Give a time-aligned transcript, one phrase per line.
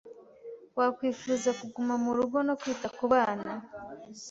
[0.79, 3.51] Wakwifuza kuguma murugo no kwita kubana?